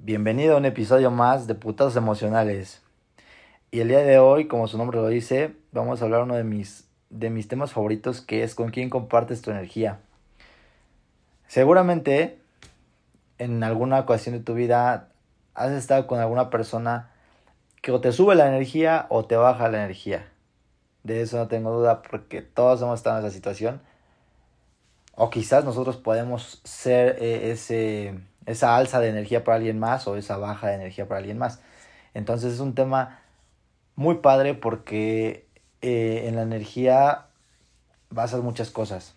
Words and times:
Bienvenido 0.00 0.54
a 0.54 0.58
un 0.58 0.64
episodio 0.64 1.10
más 1.10 1.48
de 1.48 1.56
Putados 1.56 1.96
Emocionales. 1.96 2.80
Y 3.72 3.80
el 3.80 3.88
día 3.88 3.98
de 3.98 4.20
hoy, 4.20 4.46
como 4.46 4.68
su 4.68 4.78
nombre 4.78 5.00
lo 5.00 5.08
dice, 5.08 5.56
vamos 5.72 6.00
a 6.00 6.04
hablar 6.04 6.22
uno 6.22 6.36
de 6.36 6.44
mis, 6.44 6.88
de 7.10 7.30
mis 7.30 7.48
temas 7.48 7.72
favoritos 7.72 8.20
que 8.20 8.44
es 8.44 8.54
con 8.54 8.70
quién 8.70 8.90
compartes 8.90 9.42
tu 9.42 9.50
energía. 9.50 9.98
Seguramente 11.48 12.38
en 13.38 13.64
alguna 13.64 13.98
ocasión 13.98 14.36
de 14.36 14.40
tu 14.40 14.54
vida 14.54 15.08
has 15.54 15.72
estado 15.72 16.06
con 16.06 16.20
alguna 16.20 16.48
persona 16.48 17.10
que 17.82 17.90
o 17.90 18.00
te 18.00 18.12
sube 18.12 18.36
la 18.36 18.46
energía 18.46 19.06
o 19.08 19.24
te 19.24 19.34
baja 19.34 19.68
la 19.68 19.78
energía. 19.78 20.28
De 21.02 21.22
eso 21.22 21.38
no 21.38 21.48
tengo 21.48 21.72
duda 21.72 22.02
porque 22.02 22.40
todos 22.40 22.80
hemos 22.82 23.00
estado 23.00 23.18
en 23.18 23.26
esa 23.26 23.34
situación. 23.34 23.80
O 25.16 25.28
quizás 25.28 25.64
nosotros 25.64 25.96
podemos 25.96 26.60
ser 26.62 27.16
eh, 27.20 27.50
ese, 27.50 28.14
esa 28.48 28.76
alza 28.76 28.98
de 28.98 29.10
energía 29.10 29.44
para 29.44 29.56
alguien 29.56 29.78
más 29.78 30.08
o 30.08 30.16
esa 30.16 30.38
baja 30.38 30.68
de 30.68 30.74
energía 30.74 31.06
para 31.06 31.18
alguien 31.18 31.38
más. 31.38 31.60
Entonces 32.14 32.54
es 32.54 32.60
un 32.60 32.74
tema 32.74 33.20
muy 33.94 34.16
padre 34.16 34.54
porque 34.54 35.46
eh, 35.82 36.24
en 36.26 36.36
la 36.36 36.42
energía 36.42 37.26
basas 38.10 38.40
muchas 38.40 38.70
cosas. 38.70 39.14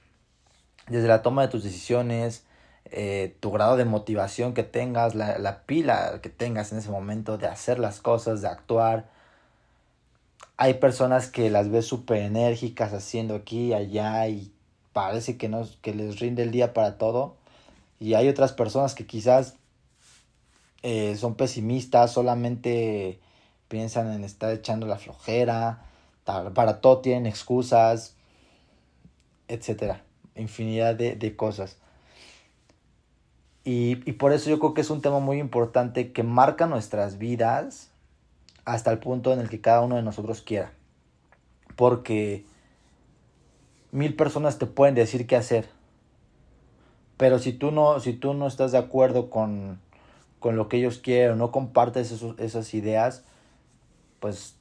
Desde 0.88 1.08
la 1.08 1.22
toma 1.22 1.44
de 1.44 1.48
tus 1.48 1.64
decisiones, 1.64 2.44
eh, 2.86 3.38
tu 3.40 3.52
grado 3.52 3.78
de 3.78 3.86
motivación 3.86 4.54
que 4.54 4.64
tengas, 4.64 5.16
la, 5.16 5.40
la 5.40 5.64
pila 5.64 6.20
que 6.22 6.30
tengas 6.30 6.74
en 6.74 6.80
ese 6.80 6.90
momento 6.90 7.38
de 7.38 7.48
hacer 7.48 7.80
las 7.80 8.02
cosas, 8.02 8.42
de 8.42 8.50
actuar. 8.50 9.10
Hay 10.58 10.76
personas 10.76 11.28
que 11.28 11.50
las 11.50 11.70
ves 11.70 11.86
súper 11.86 12.18
enérgicas 12.18 12.92
haciendo 12.92 13.36
aquí 13.36 13.74
allá 13.74 14.28
y 14.28 14.52
parece 14.92 15.38
que, 15.38 15.48
no, 15.48 15.66
que 15.82 15.94
les 15.96 16.20
rinde 16.20 16.44
el 16.44 16.52
día 16.52 16.74
para 16.74 16.98
todo. 16.98 17.38
Y 18.02 18.16
hay 18.16 18.28
otras 18.28 18.52
personas 18.52 18.96
que 18.96 19.06
quizás 19.06 19.58
eh, 20.82 21.16
son 21.18 21.36
pesimistas, 21.36 22.12
solamente 22.12 23.20
piensan 23.68 24.12
en 24.12 24.24
estar 24.24 24.52
echando 24.52 24.88
la 24.88 24.98
flojera, 24.98 25.86
para 26.26 26.82
todo 26.82 27.02
tienen 27.02 27.28
excusas, 27.28 28.16
etcétera, 29.48 30.04
infinidad 30.36 30.96
de, 30.96 31.16
de 31.16 31.36
cosas. 31.36 31.78
Y, 33.64 34.02
y, 34.10 34.14
por 34.14 34.34
eso 34.34 34.50
yo 34.50 34.58
creo 34.58 34.74
que 34.74 34.82
es 34.82 34.90
un 34.90 35.04
tema 35.04 35.20
muy 35.20 35.38
importante 35.38 36.12
que 36.12 36.24
marca 36.24 36.66
nuestras 36.66 37.20
vidas 37.20 37.92
hasta 38.66 38.92
el 38.92 38.98
punto 38.98 39.32
en 39.32 39.40
el 39.40 39.48
que 39.48 39.62
cada 39.62 39.82
uno 39.82 39.98
de 39.98 40.02
nosotros 40.02 40.42
quiera. 40.42 40.74
Porque 41.76 42.46
mil 43.92 44.16
personas 44.16 44.58
te 44.58 44.66
pueden 44.66 44.96
decir 44.96 45.28
qué 45.28 45.36
hacer. 45.36 45.70
Pero 47.22 47.38
si 47.38 47.54
tú 47.54 47.70
no, 47.70 48.00
si 48.00 48.14
tú 48.14 48.34
no 48.34 48.48
estás 48.48 48.72
de 48.72 48.80
acuerdo 48.80 49.30
con, 49.30 49.80
con 50.40 50.56
lo 50.56 50.68
que 50.68 50.78
ellos 50.78 50.98
quieren, 50.98 51.38
no 51.38 51.52
compartes 51.52 52.12
esas 52.40 52.74
ideas, 52.74 53.24
pues 54.20 54.56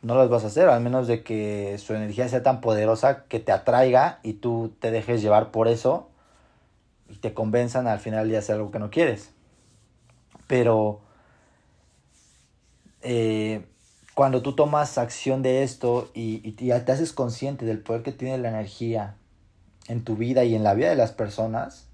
no 0.00 0.14
las 0.14 0.28
vas 0.28 0.44
a 0.44 0.46
hacer, 0.46 0.68
al 0.68 0.80
menos 0.80 1.08
de 1.08 1.24
que 1.24 1.76
su 1.78 1.92
energía 1.94 2.28
sea 2.28 2.44
tan 2.44 2.60
poderosa 2.60 3.24
que 3.24 3.40
te 3.40 3.50
atraiga 3.50 4.20
y 4.22 4.34
tú 4.34 4.72
te 4.78 4.92
dejes 4.92 5.22
llevar 5.22 5.50
por 5.50 5.66
eso 5.66 6.08
y 7.08 7.16
te 7.16 7.34
convenzan 7.34 7.88
al 7.88 7.98
final 7.98 8.28
de 8.28 8.36
hacer 8.36 8.54
algo 8.54 8.70
que 8.70 8.78
no 8.78 8.90
quieres. 8.90 9.32
Pero 10.46 11.00
eh, 13.00 13.66
cuando 14.14 14.40
tú 14.40 14.54
tomas 14.54 14.98
acción 14.98 15.42
de 15.42 15.64
esto 15.64 16.12
y, 16.14 16.48
y, 16.48 16.52
te 16.52 16.72
haces 16.92 17.12
consciente 17.12 17.64
del 17.64 17.80
poder 17.80 18.04
que 18.04 18.12
tiene 18.12 18.38
la 18.38 18.50
energía 18.50 19.16
en 19.88 20.04
tu 20.04 20.16
vida 20.16 20.44
y 20.44 20.54
en 20.54 20.64
la 20.64 20.74
vida 20.74 20.90
de 20.90 20.96
las 20.96 21.12
personas, 21.12 21.88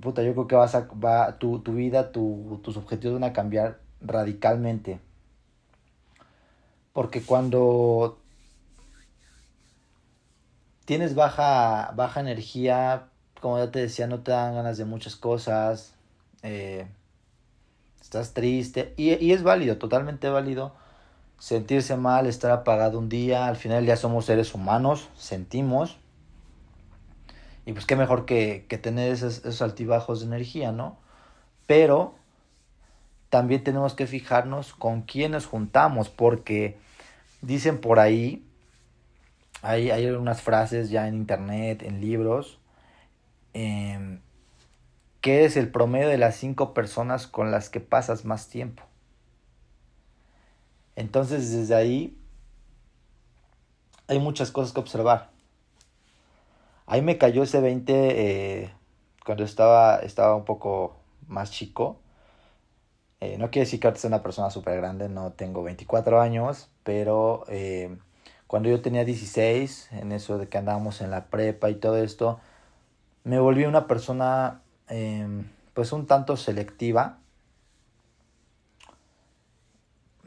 puta, 0.00 0.22
yo 0.22 0.32
creo 0.32 0.46
que 0.46 0.56
vas 0.56 0.74
a, 0.74 0.88
va, 1.04 1.38
tu, 1.38 1.60
tu 1.60 1.74
vida, 1.74 2.12
tu, 2.12 2.60
tus 2.62 2.76
objetivos 2.76 3.20
van 3.20 3.30
a 3.30 3.32
cambiar 3.32 3.80
radicalmente. 4.00 5.00
Porque 6.92 7.22
cuando 7.22 8.18
tienes 10.84 11.14
baja, 11.14 11.92
baja 11.94 12.20
energía, 12.20 13.08
como 13.40 13.58
ya 13.58 13.70
te 13.70 13.80
decía, 13.80 14.06
no 14.06 14.20
te 14.20 14.32
dan 14.32 14.54
ganas 14.54 14.76
de 14.76 14.84
muchas 14.84 15.16
cosas. 15.16 15.94
Eh, 16.42 16.86
estás 18.00 18.32
triste 18.34 18.94
y, 18.96 19.12
y, 19.24 19.32
es 19.32 19.42
válido, 19.42 19.78
totalmente 19.78 20.28
válido 20.30 20.72
sentirse 21.40 21.96
mal, 21.96 22.28
estar 22.28 22.52
apagado 22.52 23.00
un 23.00 23.08
día, 23.08 23.48
al 23.48 23.56
final 23.56 23.84
ya 23.84 23.96
somos 23.96 24.26
seres 24.26 24.54
humanos, 24.54 25.08
sentimos. 25.16 25.98
Y 27.66 27.72
pues 27.72 27.84
qué 27.84 27.96
mejor 27.96 28.26
que, 28.26 28.66
que 28.68 28.78
tener 28.78 29.10
esos, 29.10 29.38
esos 29.38 29.60
altibajos 29.60 30.20
de 30.20 30.26
energía, 30.26 30.70
¿no? 30.70 30.96
Pero 31.66 32.14
también 33.28 33.64
tenemos 33.64 33.94
que 33.94 34.06
fijarnos 34.06 34.72
con 34.72 35.02
quién 35.02 35.32
nos 35.32 35.46
juntamos, 35.46 36.08
porque 36.08 36.78
dicen 37.42 37.80
por 37.80 37.98
ahí, 37.98 38.46
hay, 39.62 39.90
hay 39.90 40.06
unas 40.06 40.40
frases 40.40 40.90
ya 40.90 41.08
en 41.08 41.16
internet, 41.16 41.82
en 41.82 42.00
libros, 42.00 42.60
eh, 43.54 44.20
¿Qué 45.20 45.44
es 45.44 45.58
el 45.58 45.68
promedio 45.68 46.08
de 46.08 46.16
las 46.16 46.36
cinco 46.36 46.72
personas 46.72 47.26
con 47.26 47.50
las 47.50 47.68
que 47.68 47.80
pasas 47.80 48.24
más 48.24 48.48
tiempo? 48.48 48.82
Entonces 50.96 51.52
desde 51.52 51.74
ahí 51.74 52.16
hay 54.08 54.18
muchas 54.18 54.50
cosas 54.50 54.72
que 54.72 54.80
observar. 54.80 55.30
Ahí 56.86 57.02
me 57.02 57.18
cayó 57.18 57.42
ese 57.44 57.60
20 57.60 57.92
eh, 57.94 58.74
cuando 59.24 59.44
estaba, 59.44 59.98
estaba 60.00 60.34
un 60.34 60.44
poco 60.44 60.96
más 61.28 61.50
chico. 61.50 62.00
Eh, 63.20 63.36
no 63.38 63.50
quiere 63.50 63.66
decir 63.66 63.78
que 63.78 63.86
ahorita 63.86 64.00
sea 64.00 64.08
una 64.08 64.22
persona 64.22 64.50
súper 64.50 64.76
grande, 64.78 65.08
no 65.08 65.32
tengo 65.32 65.62
24 65.62 66.20
años, 66.20 66.70
pero 66.82 67.44
eh, 67.48 67.96
cuando 68.46 68.68
yo 68.68 68.80
tenía 68.80 69.04
16, 69.04 69.90
en 69.92 70.12
eso 70.12 70.38
de 70.38 70.48
que 70.48 70.58
andábamos 70.58 71.00
en 71.02 71.10
la 71.10 71.26
prepa 71.26 71.70
y 71.70 71.74
todo 71.76 71.98
esto, 71.98 72.40
me 73.22 73.38
volví 73.38 73.64
una 73.64 73.86
persona 73.86 74.62
eh, 74.88 75.44
pues 75.74 75.92
un 75.92 76.06
tanto 76.06 76.36
selectiva 76.36 77.18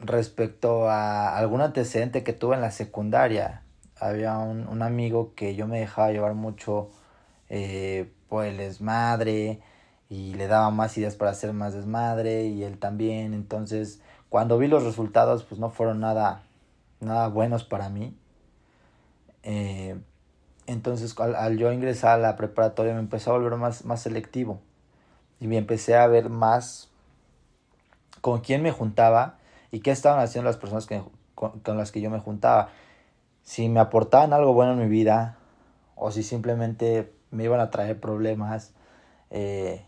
respecto 0.06 0.88
a 0.88 1.36
algún 1.36 1.60
antecedente 1.60 2.22
que 2.22 2.32
tuve 2.32 2.54
en 2.56 2.60
la 2.60 2.70
secundaria. 2.70 3.62
Había 3.98 4.38
un, 4.38 4.66
un 4.68 4.82
amigo 4.82 5.34
que 5.34 5.54
yo 5.54 5.66
me 5.66 5.80
dejaba 5.80 6.12
llevar 6.12 6.34
mucho 6.34 6.90
eh, 7.48 8.12
por 8.28 8.44
el 8.44 8.56
desmadre 8.56 9.60
y 10.08 10.34
le 10.34 10.46
daba 10.46 10.70
más 10.70 10.96
ideas 10.98 11.16
para 11.16 11.30
hacer 11.30 11.52
más 11.52 11.74
desmadre 11.74 12.46
y 12.46 12.64
él 12.64 12.78
también. 12.78 13.34
Entonces, 13.34 14.00
cuando 14.28 14.58
vi 14.58 14.68
los 14.68 14.84
resultados, 14.84 15.44
pues 15.44 15.60
no 15.60 15.70
fueron 15.70 16.00
nada, 16.00 16.42
nada 17.00 17.28
buenos 17.28 17.64
para 17.64 17.88
mí. 17.88 18.16
Eh, 19.42 19.96
entonces 20.66 21.18
al, 21.20 21.34
al, 21.36 21.58
yo 21.58 21.72
ingresar 21.72 22.18
a 22.18 22.22
la 22.22 22.36
preparatoria 22.36 22.94
me 22.94 23.00
empecé 23.00 23.28
a 23.28 23.34
volver 23.34 23.56
más, 23.56 23.84
más 23.84 24.00
selectivo 24.00 24.60
y 25.38 25.46
me 25.46 25.58
empecé 25.58 25.94
a 25.96 26.06
ver 26.06 26.30
más 26.30 26.88
con 28.22 28.40
quién 28.40 28.62
me 28.62 28.72
juntaba 28.72 29.36
y 29.74 29.80
qué 29.80 29.90
estaban 29.90 30.20
haciendo 30.20 30.48
las 30.48 30.56
personas 30.56 30.86
con, 31.34 31.76
las 31.76 31.90
que 31.90 32.00
yo 32.00 32.08
me 32.08 32.20
juntaba. 32.20 32.68
Si 33.42 33.68
me 33.68 33.80
aportaban 33.80 34.32
algo 34.32 34.52
bueno 34.52 34.72
en 34.72 34.78
mi 34.78 34.88
vida 34.88 35.36
o 35.96 36.12
si 36.12 36.22
simplemente 36.22 37.12
me 37.32 37.42
iban 37.42 37.58
a 37.58 37.70
traer 37.70 37.98
problemas 37.98 38.72
eh, 39.30 39.84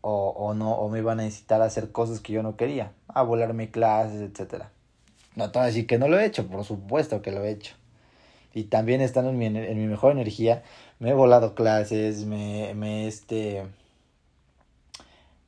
o, 0.00 0.30
o, 0.30 0.54
no, 0.54 0.72
o 0.72 0.88
me 0.88 0.98
iban 0.98 1.20
a 1.20 1.22
necesitar 1.22 1.62
hacer 1.62 1.92
cosas 1.92 2.18
que 2.18 2.32
yo 2.32 2.42
no 2.42 2.56
quería, 2.56 2.92
a 3.06 3.22
volarme 3.22 3.70
clases, 3.70 4.20
etc. 4.20 4.64
No 5.36 5.52
te 5.52 5.60
voy 5.60 5.64
a 5.64 5.66
decir 5.66 5.86
que 5.86 5.98
no 5.98 6.08
lo 6.08 6.18
he 6.18 6.24
hecho, 6.24 6.48
por 6.48 6.64
supuesto 6.64 7.22
que 7.22 7.30
lo 7.30 7.44
he 7.44 7.50
hecho 7.50 7.74
y 8.52 8.64
también 8.64 9.00
estando 9.00 9.30
en 9.30 9.38
mi, 9.38 9.46
en 9.46 9.78
mi 9.78 9.86
mejor 9.86 10.10
energía, 10.10 10.64
me 10.98 11.10
he 11.10 11.14
volado 11.14 11.54
clases, 11.54 12.24
me, 12.24 12.74
me 12.74 13.06
este, 13.06 13.62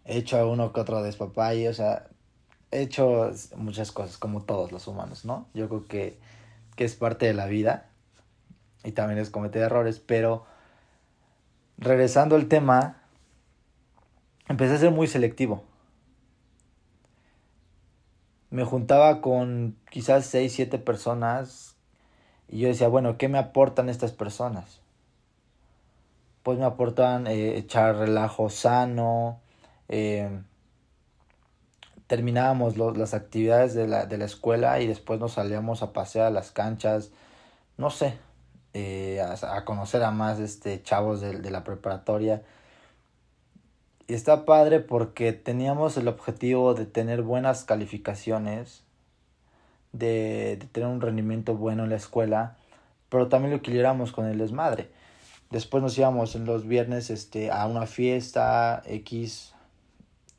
he 0.05 0.19
hecho 0.19 0.39
a 0.39 0.47
uno 0.47 0.73
que 0.73 0.81
otro 0.81 1.03
despapay, 1.03 1.67
o 1.67 1.75
sea, 1.75 2.07
he 2.73 2.81
hecho 2.81 3.31
muchas 3.57 3.93
cosas 3.93 4.19
como 4.19 4.43
todos 4.43 4.73
los 4.73 4.89
humanos, 4.89 5.25
¿no? 5.25 5.47
Yo 5.55 5.69
creo 5.69 5.87
que, 5.87 6.19
que 6.75 6.85
es 6.85 6.97
parte 6.97 7.27
de 7.27 7.35
la 7.35 7.47
vida 7.47 7.91
y 8.83 8.93
también 8.93 9.21
es 9.21 9.31
cometer 9.31 9.63
errores, 9.63 10.01
pero 10.01 10.45
regresando 11.79 12.35
al 12.35 12.49
tema, 12.49 13.03
empecé 14.49 14.75
a 14.75 14.79
ser 14.79 14.91
muy 14.91 15.07
selectivo. 15.07 15.63
Me 18.51 18.65
juntaba 18.65 19.21
con 19.21 19.77
quizás 19.91 20.27
6, 20.27 20.53
7 20.53 20.79
personas 20.79 21.77
y 22.49 22.59
yo 22.59 22.69
decía, 22.69 22.89
bueno, 22.89 23.17
¿qué 23.19 23.29
me 23.29 23.39
aportan 23.39 23.89
estas 23.89 24.13
personas? 24.13 24.81
Pues 26.43 26.59
me 26.59 26.65
aportan 26.65 27.27
eh, 27.27 27.57
echar 27.57 27.97
relajo 27.97 28.51
sano, 28.51 29.41
eh, 29.89 30.43
terminábamos 32.13 32.77
las 32.77 33.15
actividades 33.15 33.73
de 33.73 33.89
la, 33.89 34.05
de 34.05 34.19
la 34.19 34.27
escuela 34.27 34.79
y 34.83 34.87
después 34.87 35.19
nos 35.19 35.33
salíamos 35.33 35.83
a 35.83 35.95
pasear 35.95 36.27
a 36.27 36.31
las 36.31 36.51
canchas, 36.51 37.11
no 37.79 37.89
sé, 37.89 38.19
eh, 38.75 39.19
a, 39.23 39.65
conocer 39.65 40.03
a 40.03 40.11
más 40.11 40.39
este, 40.39 40.83
chavos 40.83 41.23
de, 41.23 41.39
de 41.39 41.51
la 41.51 41.65
preparatoria. 41.65 42.43
Y 44.09 44.13
está 44.13 44.45
padre 44.45 44.81
porque 44.81 45.33
teníamos 45.33 45.97
el 45.97 46.07
objetivo 46.07 46.75
de 46.75 46.85
tener 46.85 47.23
buenas 47.23 47.65
calificaciones, 47.65 48.85
de, 49.93 50.59
de 50.61 50.67
tener 50.67 50.91
un 50.91 51.01
rendimiento 51.01 51.57
bueno 51.57 51.85
en 51.85 51.89
la 51.89 51.97
escuela, 51.97 52.59
pero 53.09 53.29
también 53.29 53.53
lo 53.53 53.57
equilibramos 53.57 54.13
con 54.13 54.27
el 54.27 54.37
desmadre. 54.37 54.91
Después 55.49 55.83
nos 55.83 55.97
íbamos 55.97 56.35
en 56.35 56.45
los 56.45 56.69
viernes 56.69 57.09
este, 57.09 57.51
a 57.51 57.67
una 57.67 57.87
fiesta 57.87 58.83
X, 58.85 59.52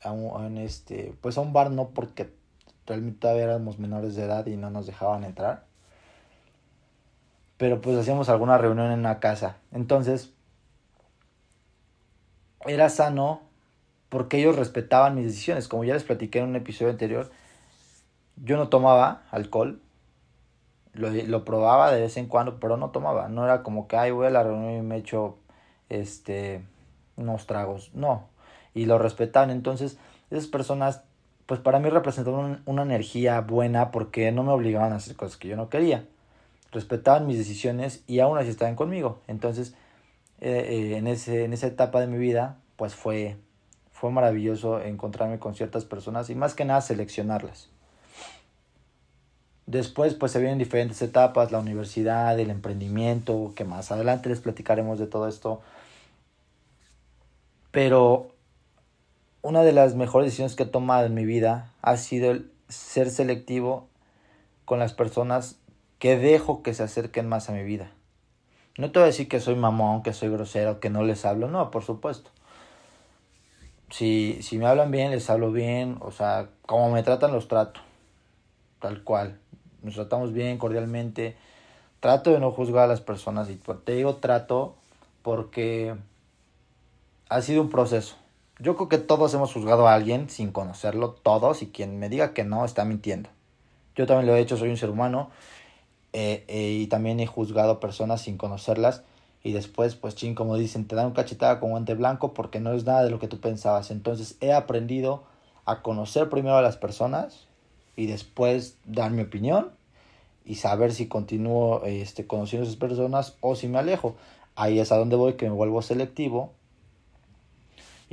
a 0.04 0.12
un, 0.12 0.58
este, 0.58 1.16
pues 1.22 1.38
a 1.38 1.42
un 1.42 1.54
bar 1.54 1.72
no 1.72 1.90
porque 1.90 2.34
realmente 2.86 3.20
todavía 3.20 3.44
éramos 3.44 3.80
menores 3.80 4.16
de 4.16 4.24
edad 4.24 4.46
y 4.46 4.58
no 4.58 4.70
nos 4.70 4.86
dejaban 4.86 5.24
entrar. 5.24 5.66
Pero 7.58 7.82
pues 7.82 7.98
hacíamos 7.98 8.30
alguna 8.30 8.58
reunión 8.58 8.92
en 8.92 9.00
una 9.00 9.20
casa. 9.20 9.58
Entonces, 9.72 10.34
era 12.66 12.90
sano 12.90 13.42
porque 14.10 14.40
ellos 14.40 14.56
respetaban 14.56 15.16
mis 15.16 15.26
decisiones. 15.26 15.68
Como 15.68 15.84
ya 15.84 15.94
les 15.94 16.04
platiqué 16.04 16.40
en 16.40 16.50
un 16.50 16.56
episodio 16.56 16.92
anterior, 16.92 17.32
yo 18.36 18.58
no 18.58 18.70
tomaba 18.70 19.24
alcohol. 19.32 19.82
Lo, 20.94 21.10
lo 21.10 21.46
probaba 21.46 21.92
de 21.92 22.02
vez 22.02 22.18
en 22.18 22.28
cuando, 22.28 22.60
pero 22.60 22.78
no 22.78 22.92
tomaba. 22.92 23.28
No 23.30 23.46
era 23.46 23.64
como 23.64 23.88
que, 23.88 23.98
ay, 23.98 24.12
voy 24.12 24.28
a 24.28 24.30
la 24.30 24.44
reunión 24.44 24.74
y 24.78 24.82
me 24.82 24.98
echo 24.98 25.38
este, 25.90 26.64
unos 27.16 27.48
tragos. 27.48 27.92
No. 27.94 28.33
Y 28.74 28.86
lo 28.86 28.98
respetaban. 28.98 29.50
Entonces, 29.50 29.98
esas 30.32 30.48
personas, 30.48 31.04
pues 31.46 31.60
para 31.60 31.80
mí 31.80 31.90
representaban 31.90 32.62
una 32.66 32.84
energía 32.84 33.42
buena 33.42 33.92
porque 33.92 34.32
no 34.32 34.44
me 34.44 34.52
obligaban 34.52 34.94
a 34.94 34.98
hacer 34.98 35.16
cosas 35.16 35.38
que 35.38 35.48
yo 35.48 35.56
no 35.56 35.70
quería. 35.70 36.06
Respetaban 36.72 37.28
mis 37.28 37.38
decisiones 37.38 38.04
y 38.08 38.20
aún 38.20 38.38
así 38.38 38.50
estaban 38.50 38.76
conmigo. 38.76 39.20
Entonces, 39.28 39.76
eh, 40.42 40.92
eh, 40.94 40.98
en, 40.98 41.08
ese, 41.08 41.46
en 41.46 41.54
esa 41.54 41.68
etapa 41.68 42.02
de 42.02 42.08
mi 42.08 42.18
vida, 42.18 42.58
pues 42.76 42.96
fue, 42.96 43.38
fue 43.92 44.12
maravilloso 44.12 44.82
encontrarme 44.82 45.40
con 45.40 45.56
ciertas 45.56 45.86
personas 45.86 46.30
y 46.30 46.36
más 46.36 46.56
que 46.56 46.66
nada 46.66 46.82
seleccionarlas. 46.82 47.70
Después 49.66 50.14
pues 50.14 50.32
se 50.34 50.40
vienen 50.40 50.58
diferentes 50.58 51.02
etapas, 51.02 51.52
la 51.52 51.60
universidad, 51.60 52.38
el 52.38 52.50
emprendimiento, 52.50 53.54
que 53.56 53.64
más 53.64 53.92
adelante 53.92 54.30
les 54.30 54.42
platicaremos 54.42 55.00
de 55.00 55.08
todo 55.08 55.28
esto. 55.28 55.62
Pero 57.72 58.33
una 59.44 59.64
de 59.64 59.74
las 59.74 59.94
mejores 59.94 60.28
decisiones 60.28 60.56
que 60.56 60.64
he 60.64 60.66
tomado 60.66 61.06
en 61.06 61.14
mi 61.14 61.26
vida 61.26 61.70
ha 61.82 61.98
sido 61.98 62.34
ser 62.70 63.12
selectivo 63.12 63.88
con 64.66 64.80
las 64.80 64.94
personas 64.94 65.58
que 66.00 66.18
dejo 66.18 66.64
que 66.64 66.74
se 66.74 66.82
acerquen 66.82 67.28
más 67.28 67.50
a 67.50 67.54
mi 67.54 67.64
vida. 67.64 67.92
No 68.78 68.92
te 68.92 69.00
voy 69.00 69.04
a 69.04 69.08
decir 69.08 69.28
que 69.28 69.42
soy 69.42 69.56
mamón, 69.56 70.02
que 70.02 70.14
soy 70.14 70.30
grosero, 70.30 70.80
que 70.80 70.90
no 70.90 71.04
les 71.04 71.26
hablo, 71.26 71.50
no, 71.50 71.72
por 71.72 71.84
supuesto. 71.84 72.32
Si, 73.92 74.42
si 74.42 74.58
me 74.58 74.66
hablan 74.66 74.92
bien, 74.92 75.12
les 75.12 75.30
hablo 75.30 75.52
bien, 75.52 75.98
o 76.00 76.12
sea, 76.12 76.48
como 76.66 76.90
me 76.90 77.04
tratan, 77.04 77.34
los 77.34 77.50
trato, 77.50 77.82
tal 78.80 79.04
cual. 79.04 79.40
Nos 79.84 79.96
tratamos 79.96 80.32
bien, 80.32 80.58
cordialmente. 80.58 81.36
Trato 82.00 82.32
de 82.32 82.40
no 82.40 82.52
juzgar 82.52 82.86
a 82.86 82.88
las 82.88 83.02
personas 83.02 83.50
y 83.50 83.60
te 83.84 83.92
digo 83.92 84.16
trato 84.16 84.76
porque 85.22 85.96
ha 87.28 87.42
sido 87.42 87.62
un 87.62 87.70
proceso. 87.70 88.23
Yo 88.60 88.76
creo 88.76 88.88
que 88.88 89.00
todos 89.00 89.34
hemos 89.34 89.52
juzgado 89.52 89.88
a 89.88 89.96
alguien 89.96 90.30
sin 90.30 90.52
conocerlo, 90.52 91.12
todos, 91.12 91.64
y 91.64 91.68
quien 91.68 91.98
me 91.98 92.08
diga 92.08 92.34
que 92.34 92.44
no 92.44 92.66
está 92.66 92.86
mintiendo. 92.86 93.30
Yo 93.96 94.06
también 94.06 94.28
lo 94.28 94.36
he 94.36 94.42
hecho, 94.42 94.58
soy 94.58 94.70
un 94.70 94.78
ser 94.78 94.92
humano 94.92 95.32
eh, 96.14 96.46
eh, 96.48 96.78
y 96.80 96.88
también 96.88 97.20
he 97.20 97.26
juzgado 97.26 97.80
personas 97.80 98.22
sin 98.22 98.38
conocerlas 98.38 99.04
y 99.44 99.54
después, 99.54 99.96
pues 99.96 100.16
ching, 100.16 100.36
como 100.36 100.56
dicen, 100.56 100.88
te 100.88 100.96
dan 100.96 101.08
un 101.08 101.14
cachetada 101.14 101.60
con 101.60 101.72
guante 101.72 101.96
blanco 101.96 102.34
porque 102.34 102.60
no 102.60 102.74
es 102.74 102.86
nada 102.86 103.04
de 103.04 103.10
lo 103.10 103.20
que 103.20 103.28
tú 103.28 103.40
pensabas. 103.40 103.90
Entonces 103.90 104.38
he 104.40 104.54
aprendido 104.54 105.24
a 105.66 105.82
conocer 105.82 106.30
primero 106.30 106.56
a 106.56 106.62
las 106.62 106.78
personas 106.78 107.48
y 107.96 108.06
después 108.06 108.78
dar 108.86 109.12
mi 109.12 109.24
opinión 109.24 109.72
y 110.46 110.56
saber 110.56 110.94
si 110.94 111.08
continúo 111.08 111.84
este, 111.86 112.28
conociendo 112.28 112.66
a 112.66 112.70
esas 112.70 112.80
personas 112.80 113.36
o 113.42 113.56
si 113.56 113.68
me 113.68 113.80
alejo. 113.80 114.16
Ahí 114.56 114.80
es 114.80 114.92
a 114.92 114.98
donde 114.98 115.16
voy, 115.16 115.34
que 115.34 115.50
me 115.50 115.56
vuelvo 115.56 115.82
selectivo 115.82 116.52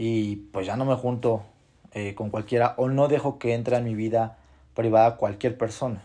y 0.02 0.36
pues 0.36 0.66
ya 0.66 0.78
no 0.78 0.86
me 0.86 0.94
junto 0.94 1.42
eh, 1.92 2.14
con 2.14 2.30
cualquiera 2.30 2.72
o 2.78 2.88
no 2.88 3.06
dejo 3.06 3.38
que 3.38 3.52
entre 3.52 3.76
en 3.76 3.84
mi 3.84 3.94
vida 3.94 4.38
privada 4.72 5.16
cualquier 5.16 5.58
persona. 5.58 6.02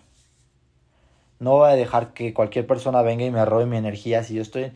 No 1.39 1.51
voy 1.51 1.71
a 1.71 1.75
dejar 1.75 2.12
que 2.12 2.33
cualquier 2.33 2.68
persona 2.68 3.01
venga 3.03 3.24
y 3.24 3.31
me 3.31 3.45
robe 3.45 3.65
mi 3.68 3.77
energía. 3.77 4.21
Si 4.25 4.33
yo 4.33 4.42
estoy 4.42 4.74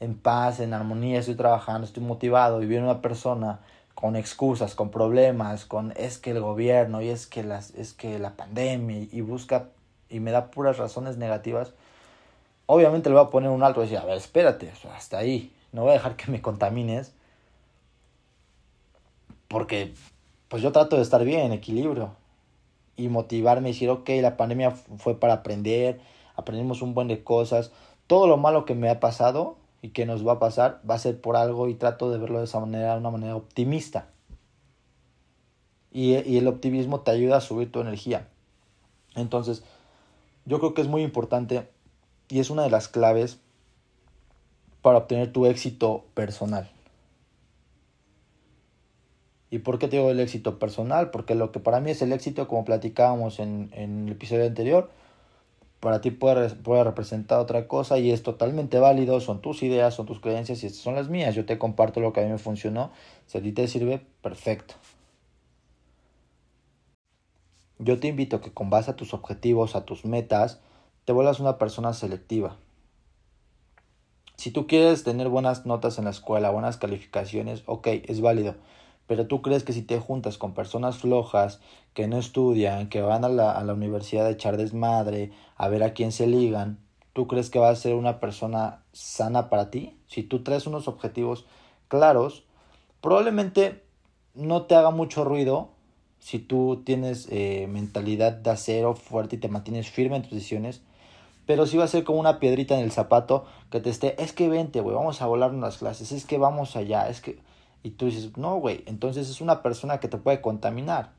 en 0.00 0.18
paz, 0.18 0.60
en 0.60 0.74
armonía, 0.74 1.18
estoy 1.18 1.34
trabajando, 1.34 1.86
estoy 1.86 2.02
motivado 2.02 2.62
y 2.62 2.66
viene 2.66 2.84
una 2.84 3.00
persona 3.00 3.60
con 3.94 4.16
excusas, 4.16 4.74
con 4.74 4.90
problemas, 4.90 5.64
con 5.64 5.94
es 5.96 6.18
que 6.18 6.32
el 6.32 6.40
gobierno 6.40 7.00
y 7.00 7.08
es 7.08 7.26
que 7.26 7.44
las 7.44 7.70
es 7.70 7.94
que 7.94 8.18
la 8.18 8.36
pandemia 8.36 9.06
y 9.10 9.22
busca 9.22 9.68
y 10.10 10.20
me 10.20 10.30
da 10.30 10.50
puras 10.50 10.76
razones 10.76 11.16
negativas, 11.16 11.72
obviamente 12.66 13.08
le 13.08 13.16
voy 13.16 13.24
a 13.24 13.30
poner 13.30 13.48
un 13.48 13.62
alto 13.62 13.80
y 13.80 13.84
decir, 13.84 13.96
a 13.96 14.04
ver, 14.04 14.18
espérate, 14.18 14.70
hasta 14.94 15.16
ahí, 15.16 15.54
no 15.72 15.84
voy 15.84 15.92
a 15.92 15.94
dejar 15.94 16.16
que 16.16 16.30
me 16.30 16.42
contamines. 16.42 17.14
Porque 19.48 19.94
pues 20.48 20.62
yo 20.62 20.72
trato 20.72 20.96
de 20.96 21.02
estar 21.02 21.24
bien, 21.24 21.40
en 21.40 21.52
equilibrio 21.52 22.12
y 22.96 23.08
motivarme 23.08 23.70
y 23.70 23.72
decir, 23.72 23.90
ok, 23.90 24.08
la 24.20 24.36
pandemia 24.36 24.72
fue 24.72 25.18
para 25.18 25.34
aprender, 25.34 26.00
aprendimos 26.36 26.82
un 26.82 26.94
buen 26.94 27.08
de 27.08 27.22
cosas, 27.22 27.70
todo 28.06 28.26
lo 28.26 28.36
malo 28.36 28.64
que 28.64 28.74
me 28.74 28.90
ha 28.90 29.00
pasado 29.00 29.56
y 29.82 29.90
que 29.90 30.06
nos 30.06 30.26
va 30.26 30.32
a 30.32 30.38
pasar 30.38 30.80
va 30.88 30.94
a 30.94 30.98
ser 30.98 31.20
por 31.20 31.36
algo 31.36 31.68
y 31.68 31.74
trato 31.74 32.10
de 32.10 32.18
verlo 32.18 32.38
de 32.38 32.44
esa 32.44 32.60
manera, 32.60 32.94
de 32.94 33.00
una 33.00 33.10
manera 33.10 33.36
optimista. 33.36 34.08
Y, 35.90 36.16
y 36.16 36.36
el 36.36 36.48
optimismo 36.48 37.00
te 37.00 37.10
ayuda 37.10 37.38
a 37.38 37.40
subir 37.40 37.72
tu 37.72 37.80
energía. 37.80 38.28
Entonces, 39.14 39.62
yo 40.44 40.58
creo 40.58 40.74
que 40.74 40.82
es 40.82 40.88
muy 40.88 41.02
importante 41.02 41.68
y 42.28 42.40
es 42.40 42.50
una 42.50 42.62
de 42.62 42.70
las 42.70 42.88
claves 42.88 43.38
para 44.82 44.98
obtener 44.98 45.32
tu 45.32 45.46
éxito 45.46 46.04
personal. 46.14 46.70
¿Y 49.50 49.60
por 49.60 49.78
qué 49.78 49.88
te 49.88 49.96
digo 49.96 50.10
el 50.10 50.20
éxito 50.20 50.58
personal? 50.58 51.10
Porque 51.10 51.34
lo 51.34 51.52
que 51.52 51.60
para 51.60 51.80
mí 51.80 51.90
es 51.90 52.02
el 52.02 52.12
éxito, 52.12 52.48
como 52.48 52.64
platicábamos 52.64 53.38
en, 53.38 53.70
en 53.72 54.06
el 54.06 54.12
episodio 54.12 54.44
anterior, 54.44 54.90
para 55.80 56.00
ti 56.00 56.10
puede, 56.10 56.50
puede, 56.50 56.84
representar 56.84 57.38
otra 57.38 57.66
cosa 57.66 57.98
y 57.98 58.10
es 58.10 58.22
totalmente 58.22 58.78
válido, 58.78 59.20
son 59.20 59.40
tus 59.40 59.62
ideas, 59.62 59.94
son 59.94 60.06
tus 60.06 60.20
creencias 60.20 60.62
y 60.62 60.66
estas 60.66 60.82
son 60.82 60.96
las 60.96 61.08
mías. 61.08 61.34
Yo 61.34 61.46
te 61.46 61.56
comparto 61.56 62.00
lo 62.00 62.12
que 62.12 62.20
a 62.20 62.24
mí 62.24 62.30
me 62.30 62.38
funcionó. 62.38 62.90
Si 63.26 63.38
a 63.38 63.42
ti 63.42 63.52
te 63.52 63.68
sirve, 63.68 64.04
perfecto. 64.20 64.74
Yo 67.78 68.00
te 68.00 68.08
invito 68.08 68.36
a 68.36 68.40
que 68.40 68.52
con 68.52 68.70
base 68.70 68.90
a 68.90 68.96
tus 68.96 69.14
objetivos, 69.14 69.76
a 69.76 69.84
tus 69.84 70.04
metas, 70.04 70.60
te 71.04 71.12
vuelvas 71.12 71.40
una 71.40 71.58
persona 71.58 71.94
selectiva. 71.94 72.56
Si 74.36 74.50
tú 74.50 74.66
quieres 74.66 75.04
tener 75.04 75.28
buenas 75.28 75.64
notas 75.64 75.98
en 75.98 76.04
la 76.04 76.10
escuela, 76.10 76.50
buenas 76.50 76.76
calificaciones, 76.76 77.62
ok, 77.66 77.86
es 78.04 78.20
válido 78.20 78.56
pero 79.08 79.26
tú 79.26 79.42
crees 79.42 79.64
que 79.64 79.72
si 79.72 79.82
te 79.82 79.98
juntas 79.98 80.38
con 80.38 80.54
personas 80.54 80.98
flojas, 80.98 81.60
que 81.94 82.06
no 82.06 82.18
estudian, 82.18 82.88
que 82.88 83.00
van 83.00 83.24
a 83.24 83.28
la, 83.28 83.50
a 83.50 83.64
la 83.64 83.72
universidad 83.72 84.26
a 84.26 84.30
echar 84.30 84.56
desmadre, 84.58 85.32
a 85.56 85.66
ver 85.68 85.82
a 85.82 85.94
quién 85.94 86.12
se 86.12 86.28
ligan, 86.28 86.78
¿tú 87.14 87.26
crees 87.26 87.50
que 87.50 87.58
vas 87.58 87.78
a 87.78 87.82
ser 87.82 87.94
una 87.94 88.20
persona 88.20 88.82
sana 88.92 89.48
para 89.48 89.70
ti? 89.70 89.96
Si 90.06 90.22
tú 90.22 90.44
traes 90.44 90.66
unos 90.66 90.86
objetivos 90.86 91.46
claros, 91.88 92.44
probablemente 93.00 93.82
no 94.34 94.62
te 94.62 94.74
haga 94.74 94.90
mucho 94.90 95.24
ruido 95.24 95.70
si 96.18 96.38
tú 96.38 96.82
tienes 96.84 97.28
eh, 97.30 97.66
mentalidad 97.68 98.32
de 98.32 98.50
acero 98.50 98.94
fuerte 98.94 99.36
y 99.36 99.38
te 99.38 99.48
mantienes 99.48 99.88
firme 99.88 100.16
en 100.16 100.22
tus 100.22 100.32
decisiones, 100.32 100.82
pero 101.46 101.66
sí 101.66 101.78
va 101.78 101.84
a 101.84 101.88
ser 101.88 102.04
como 102.04 102.20
una 102.20 102.40
piedrita 102.40 102.74
en 102.74 102.84
el 102.84 102.92
zapato 102.92 103.46
que 103.70 103.80
te 103.80 103.88
esté, 103.88 104.22
es 104.22 104.34
que 104.34 104.50
vente, 104.50 104.82
güey, 104.82 104.94
vamos 104.94 105.22
a 105.22 105.26
volar 105.26 105.52
unas 105.52 105.78
clases, 105.78 106.12
es 106.12 106.26
que 106.26 106.36
vamos 106.36 106.76
allá, 106.76 107.08
es 107.08 107.22
que 107.22 107.38
y 107.88 107.90
tú 107.90 108.04
dices, 108.04 108.36
no, 108.36 108.56
güey, 108.56 108.84
entonces 108.86 109.30
es 109.30 109.40
una 109.40 109.62
persona 109.62 109.98
que 109.98 110.08
te 110.08 110.18
puede 110.18 110.42
contaminar. 110.42 111.12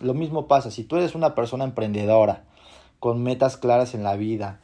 Lo 0.00 0.14
mismo 0.14 0.46
pasa, 0.46 0.70
si 0.70 0.84
tú 0.84 0.94
eres 0.94 1.16
una 1.16 1.34
persona 1.34 1.64
emprendedora, 1.64 2.44
con 3.00 3.20
metas 3.24 3.56
claras 3.56 3.96
en 3.96 4.04
la 4.04 4.14
vida, 4.14 4.60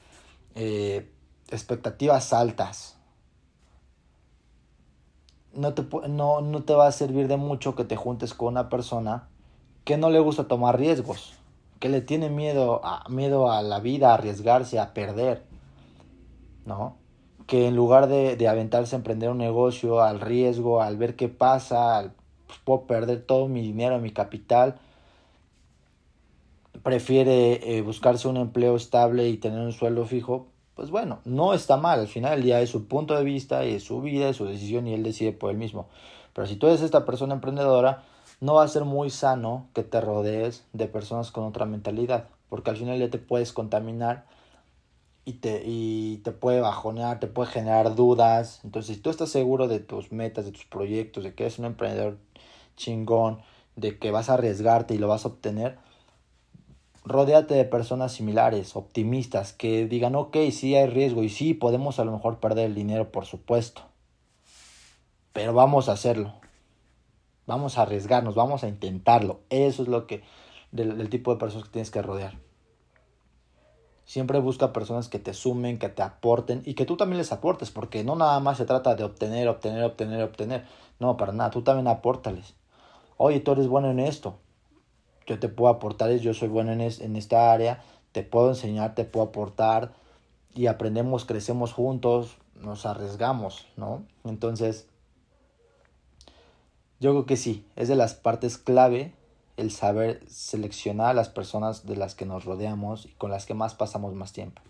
eh, 0.55 1.11
expectativas 1.49 2.33
altas, 2.33 2.99
no 5.53 5.75
te, 5.75 5.85
no, 6.09 6.41
no 6.41 6.63
te 6.63 6.73
va 6.73 6.87
a 6.87 6.93
servir 6.93 7.27
de 7.27 7.37
mucho 7.37 7.75
que 7.75 7.85
te 7.85 7.97
juntes 7.97 8.33
con 8.33 8.49
una 8.49 8.69
persona 8.69 9.29
que 9.85 9.97
no 9.97 10.09
le 10.09 10.21
gusta 10.21 10.47
tomar 10.47 10.79
riesgos, 10.79 11.35
que 11.81 11.89
le 11.89 12.01
tiene 12.01 12.31
miedo 12.31 12.81
a, 12.85 13.09
miedo 13.09 13.51
a 13.51 13.61
la 13.63 13.81
vida, 13.81 14.13
a 14.13 14.15
arriesgarse, 14.15 14.79
a 14.79 14.95
perder, 14.95 15.43
¿no? 16.65 16.97
Que 17.51 17.67
en 17.67 17.75
lugar 17.75 18.07
de, 18.07 18.47
aventarse 18.47 18.95
a 18.95 18.99
emprender 18.99 19.29
un 19.29 19.39
negocio 19.39 20.03
al 20.03 20.21
riesgo, 20.21 20.83
al 20.83 20.97
ver 20.97 21.17
qué 21.17 21.29
pasa, 21.29 21.99
al, 21.99 22.13
pues, 22.63 22.83
perder 22.87 23.23
todo 23.23 23.49
mi 23.49 23.61
dinero, 23.61 23.99
mi 23.99 24.13
capital, 24.13 24.77
prefiere 26.85 27.77
eh, 27.77 27.83
buscarse 27.83 28.29
un 28.29 28.37
empleo 28.37 28.77
estable 28.77 29.29
y 29.29 29.37
tener 29.37 29.59
un 29.59 29.73
sueldo 29.73 30.07
fijo, 30.07 30.47
pues 30.77 30.93
bueno, 30.93 31.19
no 31.25 31.53
está 31.53 31.77
mal, 31.77 31.99
al 31.99 32.07
final 32.07 32.37
del 32.37 32.45
día 32.45 32.61
es 32.61 32.71
su 32.71 32.87
punto 32.87 33.17
de 33.17 33.25
vista 33.25 33.67
y 33.67 33.75
es 33.75 33.83
su 33.83 34.01
vida, 34.01 34.29
es 34.29 34.37
su 34.37 34.45
decisión 34.45 34.87
y 34.87 34.95
él 34.95 35.03
decide 35.03 35.33
por 35.33 35.51
él 35.51 35.57
mismo. 35.57 35.89
Pero 36.33 36.47
si 36.47 36.55
tú 36.55 36.69
eres 36.69 36.83
esta 36.83 37.05
persona 37.05 37.35
emprendedora, 37.35 38.05
no 38.41 38.55
va 38.55 38.63
a 38.63 38.69
ser 38.69 38.85
muy 38.85 39.11
sano 39.11 39.67
que 39.75 39.83
te 39.83 40.01
rodees 40.01 40.65
de 40.73 40.87
personas 40.87 41.33
con 41.33 41.43
otra 41.43 41.67
mentalidad, 41.67 42.29
porque 42.49 42.71
al 42.71 42.77
final 42.77 43.01
ya 43.01 43.11
te 43.11 43.19
puedes 43.19 43.53
contaminar 43.53 44.25
y 45.25 45.35
te, 45.35 45.63
y 45.65 46.19
te 46.19 46.33
puede 46.33 46.61
bajonear, 46.61 47.21
te 47.21 47.27
puede 47.27 47.51
generar 47.51 47.95
dudas. 47.95 48.61
Entonces, 48.65 48.97
si 48.97 49.03
tú 49.03 49.11
estás 49.11 49.31
seguro 49.31 49.69
de 49.69 49.81
tus 49.81 50.13
metas, 50.13 50.45
de 50.45 50.53
tus 50.53 50.65
proyectos, 50.65 51.25
de 51.25 51.35
que 51.35 51.45
eres 51.45 51.59
un 51.59 51.67
emprendedor 51.67 52.19
chingón, 52.77 53.41
de 53.77 53.99
que 53.99 54.11
vas 54.11 54.31
a 54.31 54.35
arriesgarte 54.35 54.95
y 54.95 54.99
lo 54.99 55.09
vas 55.09 55.25
a 55.25 55.29
obtener, 55.29 55.79
rodéate 57.05 57.55
de 57.55 57.65
personas 57.65 58.13
similares, 58.13 58.77
optimistas, 58.77 59.53
que 59.53 59.87
digan, 59.87 60.15
ok, 60.15 60.37
sí 60.53 60.75
hay 60.75 60.87
riesgo 60.87 61.23
y 61.23 61.29
sí 61.29 61.55
podemos 61.55 61.99
a 61.99 62.05
lo 62.05 62.13
mejor 62.13 62.41
perder 62.41 62.67
el 62.67 62.75
dinero, 62.75 63.11
por 63.13 63.27
supuesto, 63.27 63.83
pero 65.33 65.53
vamos 65.53 65.89
a 65.89 65.93
hacerlo. 65.93 66.35
Vamos 67.47 67.79
a 67.79 67.83
arriesgarnos, 67.83 68.37
vamos 68.37 68.63
a 68.63 68.69
intentarlo. 68.69 69.41
Eso 69.51 69.83
es 69.83 69.89
lo 69.89 70.07
que 70.07 70.23
del, 70.71 70.97
del 70.97 71.11
tipo 71.11 71.33
de 71.33 71.41
personas 71.41 71.67
que 71.67 71.73
tienes 71.73 71.91
que 71.91 72.01
rodear. 72.01 72.50
Siempre 74.11 74.41
busca 74.41 74.73
personas 74.73 75.09
que 75.09 75.21
te 75.21 75.33
sumen, 75.35 75.79
que 75.79 75.89
te 75.89 76.03
aporten 76.03 76.63
y 76.65 76.75
que 76.75 76.85
tú 76.85 76.97
también 76.97 77.19
les 77.19 77.31
aportes, 77.31 77.71
porque 77.71 78.03
no 78.03 78.17
nada 78.17 78.41
más 78.41 78.59
se 78.59 78.65
trata 78.65 78.97
de 78.97 79.05
obtener, 79.05 79.47
obtener, 79.47 79.85
obtener, 79.85 80.21
obtener. 80.25 80.65
No, 80.99 81.17
para 81.17 81.31
nada, 81.31 81.51
tú 81.51 81.63
también 81.63 81.87
apórtales. 81.87 82.55
Oye, 83.19 83.39
tú 83.39 83.53
eres 83.53 83.69
bueno 83.69 83.89
en 83.89 84.01
esto. 84.01 84.35
Yo 85.29 85.39
te 85.39 85.49
puedo 85.49 85.73
aportar, 85.73 86.11
yo 86.11 86.35
soy 86.35 86.49
bueno 86.49 86.73
en, 86.73 86.81
en 86.81 87.15
esta 87.15 87.53
área, 87.53 87.85
te 88.11 88.25
puedo 88.25 88.49
enseñar, 88.49 88.97
te 88.97 89.05
puedo 89.05 89.27
aportar 89.27 89.93
y 90.57 90.67
aprendemos, 90.67 91.25
crecemos 91.25 91.73
juntos, 91.73 92.37
nos 92.57 92.87
arriesgamos, 92.87 93.69
¿no? 93.77 94.03
Entonces, 94.25 94.89
yo 96.99 97.13
creo 97.13 97.27
que 97.27 97.37
sí, 97.37 97.65
es 97.77 97.87
de 97.87 97.95
las 97.95 98.15
partes 98.15 98.59
clave 98.59 99.15
el 99.57 99.71
saber 99.71 100.23
seleccionar 100.29 101.11
a 101.11 101.15
las 101.15 101.29
personas 101.29 101.87
de 101.87 101.97
las 101.97 102.15
que 102.15 102.27
nos 102.27 102.45
rodeamos 102.45 103.07
y 103.07 103.11
con 103.11 103.31
las 103.31 103.47
que 103.47 103.55
más 103.55 103.75
pasamos 103.75 104.15
más 104.15 104.33
tiempo. 104.33 104.63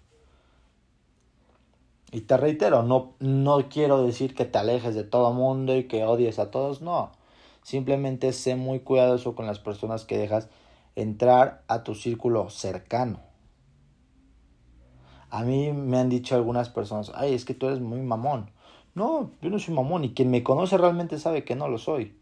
Y 2.12 2.22
te 2.22 2.36
reitero, 2.36 2.82
no, 2.82 3.14
no 3.20 3.68
quiero 3.68 4.04
decir 4.04 4.34
que 4.34 4.44
te 4.44 4.58
alejes 4.58 4.94
de 4.94 5.04
todo 5.04 5.32
mundo 5.32 5.76
y 5.76 5.84
que 5.84 6.04
odies 6.04 6.40
a 6.40 6.50
todos, 6.50 6.82
no. 6.82 7.12
Simplemente 7.62 8.32
sé 8.32 8.56
muy 8.56 8.80
cuidadoso 8.80 9.36
con 9.36 9.46
las 9.46 9.60
personas 9.60 10.04
que 10.04 10.18
dejas 10.18 10.48
entrar 10.96 11.62
a 11.68 11.84
tu 11.84 11.94
círculo 11.94 12.50
cercano. 12.50 13.20
A 15.30 15.44
mí 15.44 15.72
me 15.72 15.98
han 15.98 16.08
dicho 16.08 16.34
algunas 16.34 16.68
personas, 16.68 17.12
ay, 17.14 17.34
es 17.34 17.44
que 17.44 17.54
tú 17.54 17.66
eres 17.66 17.80
muy 17.80 18.00
mamón. 18.00 18.50
No, 18.96 19.30
yo 19.40 19.50
no 19.50 19.60
soy 19.60 19.72
mamón 19.74 20.02
y 20.02 20.12
quien 20.12 20.30
me 20.30 20.42
conoce 20.42 20.76
realmente 20.76 21.18
sabe 21.18 21.44
que 21.44 21.54
no 21.54 21.68
lo 21.68 21.78
soy. 21.78 22.16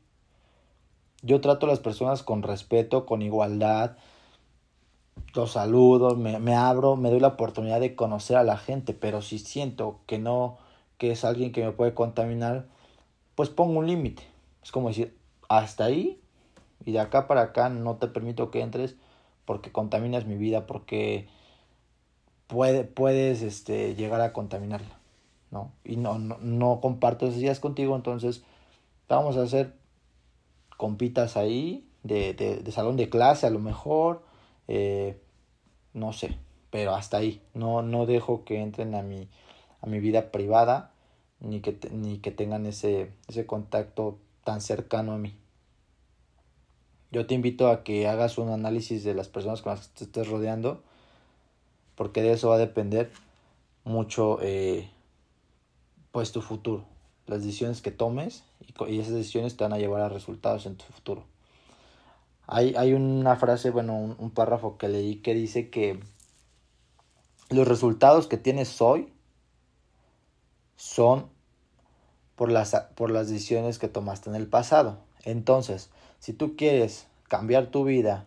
Yo 1.22 1.40
trato 1.40 1.66
a 1.66 1.68
las 1.68 1.80
personas 1.80 2.22
con 2.22 2.42
respeto, 2.42 3.06
con 3.06 3.22
igualdad, 3.22 3.96
los 5.34 5.52
saludo, 5.52 6.16
me, 6.16 6.38
me, 6.38 6.54
abro, 6.54 6.96
me 6.96 7.10
doy 7.10 7.20
la 7.20 7.28
oportunidad 7.28 7.80
de 7.80 7.94
conocer 7.94 8.37
a 8.37 8.44
la 8.44 8.56
gente, 8.56 8.94
pero 8.94 9.22
si 9.22 9.38
siento 9.38 10.00
que 10.06 10.18
no, 10.18 10.58
que 10.96 11.10
es 11.10 11.25
alguien 11.25 11.52
que 11.52 11.64
me 11.64 11.72
puede 11.72 11.94
contaminar, 11.94 12.66
pues 13.34 13.48
pongo 13.48 13.78
un 13.78 13.87
límite. 13.87 14.22
Es 14.62 14.72
como 14.72 14.88
decir, 14.88 15.16
hasta 15.48 15.84
ahí 15.84 16.20
y 16.84 16.92
de 16.92 17.00
acá 17.00 17.26
para 17.26 17.42
acá 17.42 17.68
no 17.68 17.96
te 17.96 18.08
permito 18.08 18.50
que 18.50 18.60
entres 18.60 18.96
porque 19.44 19.72
contaminas 19.72 20.26
mi 20.26 20.37
vida, 20.37 20.66
porque 20.66 21.28
puede, 22.46 22.84
puedes 22.84 23.42
este, 23.42 23.94
llegar 23.94 24.20
a 24.20 24.32
contaminarla, 24.32 24.98
¿no? 25.50 25.72
Y 25.84 25.96
no, 25.96 26.18
no, 26.18 26.38
no 26.40 26.80
comparto 26.80 27.26
esas 27.26 27.40
ideas 27.40 27.60
contigo, 27.60 27.96
entonces 27.96 28.42
vamos 29.08 29.37
a 29.37 29.42
hacer 29.42 29.75
compitas 30.78 31.37
ahí, 31.37 31.87
de, 32.04 32.32
de, 32.32 32.56
de 32.61 32.73
salón 32.73 32.97
de 32.97 33.11
clase 33.11 33.47
a 33.47 33.50
lo 33.50 33.58
mejor, 33.58 34.23
eh, 34.68 35.20
no 35.92 36.14
sé, 36.14 36.38
pero 36.70 36.94
hasta 36.94 37.18
ahí, 37.18 37.42
no, 37.52 37.82
no 37.82 38.06
dejo 38.06 38.44
que 38.44 38.62
entren 38.62 38.94
a 38.94 39.02
mi, 39.02 39.28
a 39.82 39.87
mi 39.87 39.99
vida 39.99 40.30
privada, 40.30 40.92
ni 41.40 41.61
que, 41.61 41.76
ni 41.90 42.18
que 42.18 42.30
tengan 42.30 42.64
ese, 42.64 43.11
ese 43.26 43.44
contacto 43.44 44.18
tan 44.44 44.61
cercano 44.61 45.12
a 45.12 45.18
mí. 45.18 45.35
Yo 47.11 47.26
te 47.26 47.35
invito 47.35 47.68
a 47.68 47.82
que 47.82 48.06
hagas 48.06 48.38
un 48.38 48.50
análisis 48.50 49.02
de 49.02 49.14
las 49.14 49.28
personas 49.28 49.62
con 49.62 49.73
las 49.75 49.88
que 49.88 49.99
te 49.99 50.04
estés 50.04 50.28
rodeando, 50.28 50.82
porque 51.97 52.23
de 52.23 52.32
eso 52.32 52.50
va 52.50 52.54
a 52.54 52.58
depender 52.58 53.11
mucho 53.82 54.38
eh, 54.42 54.88
pues 56.12 56.30
tu 56.30 56.40
futuro 56.40 56.85
las 57.28 57.40
decisiones 57.40 57.82
que 57.82 57.90
tomes 57.90 58.42
y, 58.61 58.99
esas 58.99 59.14
decisiones 59.14 59.56
te 59.56 59.64
van 59.64 59.73
a 59.73 59.78
llevar 59.78 60.00
a 60.00 60.08
resultados 60.08 60.66
en 60.66 60.76
tu 60.76 60.85
futuro. 60.85 61.25
Hay, 62.47 62.75
hay 62.76 62.94
una 62.94 63.37
frase, 63.37 63.70
bueno, 63.70 63.94
un, 63.94 64.30
párrafo 64.30 64.78
que 64.78 64.88
leí 64.88 65.16
que 65.16 65.35
dice 65.35 65.68
que 65.68 66.00
los 67.50 67.68
resultados 67.68 68.26
que 68.26 68.38
tienes 68.38 68.80
hoy 68.80 69.12
son 70.76 71.28
por 72.37 72.50
las, 72.50 72.75
por 72.94 73.11
las 73.11 73.28
decisiones 73.28 73.78
que 73.78 73.88
tomaste 73.88 74.30
en 74.30 74.37
el 74.37 74.47
pasado. 74.47 74.99
Entonces, 75.25 75.90
si 76.20 76.32
tú 76.32 76.56
quieres 76.56 77.06
cambiar 77.28 77.66
tu 77.66 77.85
vida 77.85 78.26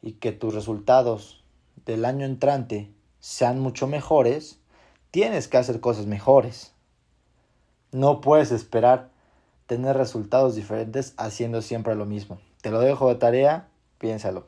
y 0.00 0.12
que 0.12 0.30
tus 0.30 0.54
resultados 0.54 1.42
del 1.86 2.04
año 2.04 2.24
entrante 2.24 2.92
sean 3.18 3.58
mucho 3.58 3.88
mejores, 3.88 4.60
tienes 5.10 5.48
que 5.48 5.56
hacer 5.56 5.80
cosas 5.80 6.06
mejores. 6.06 6.72
No 7.92 8.20
puedes 8.20 8.52
esperar 8.52 9.08
tener 9.66 9.96
resultados 9.96 10.54
diferentes 10.54 11.14
haciendo 11.16 11.62
siempre 11.62 11.94
lo 11.94 12.04
mismo. 12.04 12.38
Te 12.60 12.70
lo 12.70 12.80
dejo 12.80 13.08
de 13.08 13.14
tarea, 13.14 13.68
piénsalo. 13.98 14.46